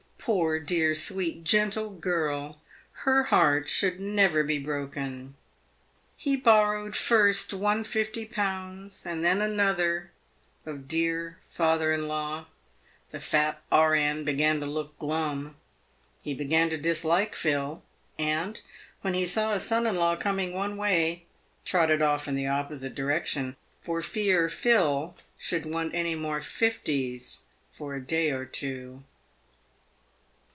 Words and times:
Poor, 0.23 0.59
dear, 0.59 0.93
sweet, 0.93 1.43
gentle 1.43 1.89
girl, 1.89 2.61
her 2.91 3.23
heart 3.23 3.67
should 3.67 3.99
never 3.99 4.43
be 4.43 4.59
broken! 4.59 5.33
He 6.15 6.35
borrowed 6.35 6.95
first 6.95 7.55
one 7.55 7.83
fifty 7.83 8.25
pounds 8.25 9.03
and 9.03 9.23
then 9.23 9.41
another 9.41 10.11
of 10.63 10.87
dear 10.87 11.39
father 11.49 11.91
in 11.91 12.07
law. 12.07 12.45
The 13.09 13.19
fat 13.19 13.63
E.N. 13.73 14.23
began 14.23 14.59
to 14.59 14.67
look 14.67 14.95
glum. 14.99 15.57
He 16.21 16.35
began 16.35 16.69
to 16.69 16.77
dislike 16.77 17.33
Phil, 17.35 17.81
and, 18.19 18.61
when 19.01 19.15
he 19.15 19.25
saw 19.25 19.55
his 19.55 19.63
son 19.63 19.87
in 19.87 19.95
law 19.95 20.15
coming 20.15 20.53
one 20.53 20.77
way, 20.77 21.25
trotted 21.65 22.03
off" 22.03 22.27
in 22.27 22.35
the 22.35 22.45
opposite 22.45 22.93
direction, 22.93 23.55
for 23.81 24.03
fear 24.03 24.49
Phil 24.49 25.15
should 25.39 25.65
want 25.65 25.95
any 25.95 26.13
more 26.13 26.41
fifties" 26.41 27.45
for 27.73 27.95
a 27.95 28.01
day 28.05 28.29
or 28.29 28.45
two." 28.45 29.03